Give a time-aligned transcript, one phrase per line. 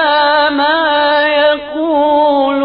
[0.56, 0.84] ما
[1.26, 2.63] يقولون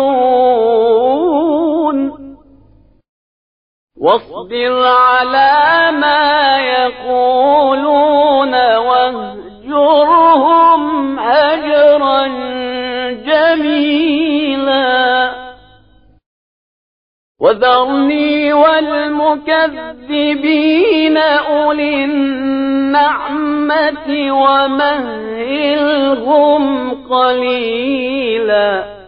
[4.02, 12.28] واصبر على ما يقولون واهجرهم هجرا
[13.12, 15.00] جميلا
[17.42, 28.99] وذرني والمكذبين أولي النعمة ومهلهم قليلا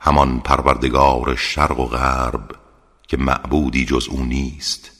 [0.00, 2.42] همان پروردگار شرق و غرب
[3.08, 4.90] که معبودی جز او نیست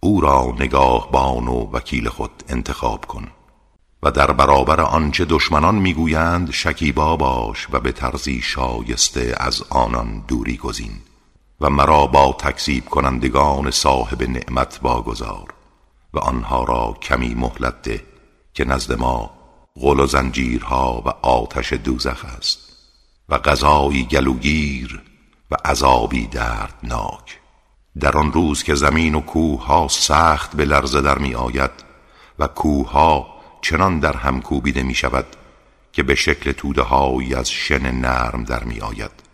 [0.00, 3.26] او را نگاهبان و وکیل خود انتخاب کن
[4.06, 10.56] و در برابر آنچه دشمنان میگویند شکیبا باش و به طرزی شایسته از آنان دوری
[10.56, 10.92] گزین
[11.60, 15.46] و مرا با تکذیب کنندگان صاحب نعمت واگذار
[16.14, 18.02] و آنها را کمی مهلت ده
[18.54, 19.30] که نزد ما
[19.76, 22.58] غل و زنجیرها و آتش دوزخ است
[23.28, 25.02] و غذایی گلوگیر
[25.50, 27.38] و عذابی دردناک
[28.00, 31.70] در آن روز که زمین و کوه ها سخت به لرزه در می آید
[32.38, 33.35] و کوه ها
[33.70, 35.26] چنان در هم کوبیده می شود
[35.92, 36.84] که به شکل توده
[37.38, 39.25] از شن نرم در می آید